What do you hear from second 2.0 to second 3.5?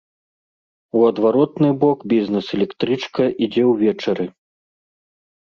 бізнэс-электрычка